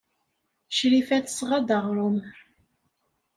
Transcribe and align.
Crifa 0.75 1.17
tesɣa-d 1.25 1.69
aɣrum. 1.77 2.17